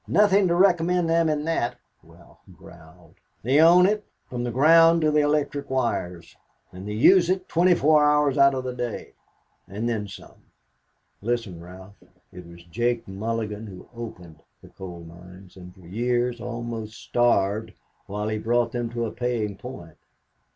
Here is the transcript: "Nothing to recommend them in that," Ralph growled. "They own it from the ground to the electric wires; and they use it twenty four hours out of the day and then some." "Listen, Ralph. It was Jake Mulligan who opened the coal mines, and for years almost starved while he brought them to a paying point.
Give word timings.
"Nothing 0.07 0.47
to 0.47 0.55
recommend 0.55 1.07
them 1.07 1.29
in 1.29 1.45
that," 1.45 1.75
Ralph 2.01 2.39
growled. 2.57 3.19
"They 3.43 3.59
own 3.61 3.85
it 3.85 4.03
from 4.27 4.43
the 4.43 4.49
ground 4.49 5.01
to 5.01 5.11
the 5.11 5.19
electric 5.19 5.69
wires; 5.69 6.35
and 6.71 6.87
they 6.87 6.93
use 6.93 7.29
it 7.29 7.47
twenty 7.47 7.75
four 7.75 8.03
hours 8.03 8.35
out 8.35 8.55
of 8.55 8.63
the 8.63 8.73
day 8.73 9.13
and 9.67 9.87
then 9.87 10.07
some." 10.07 10.45
"Listen, 11.21 11.61
Ralph. 11.61 11.93
It 12.33 12.47
was 12.47 12.63
Jake 12.63 13.07
Mulligan 13.07 13.67
who 13.67 13.89
opened 13.93 14.41
the 14.63 14.69
coal 14.69 15.01
mines, 15.01 15.55
and 15.55 15.71
for 15.75 15.81
years 15.85 16.41
almost 16.41 16.95
starved 16.95 17.73
while 18.07 18.27
he 18.27 18.39
brought 18.39 18.71
them 18.71 18.89
to 18.93 19.05
a 19.05 19.11
paying 19.11 19.55
point. 19.55 19.97